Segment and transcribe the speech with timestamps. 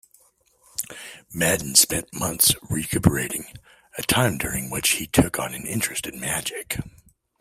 [1.31, 3.53] Madden spent months recuperating,
[3.99, 6.79] a time during which he took an interest in magic.